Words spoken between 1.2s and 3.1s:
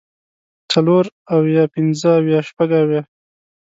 اويه پنځۀ اويه شپږ اويه